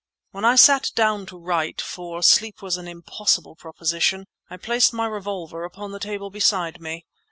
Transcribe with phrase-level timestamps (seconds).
[0.31, 5.05] When I sat down to write (for sleep was an impossible proposition) I placed my
[5.05, 7.05] revolver upon the table beside me.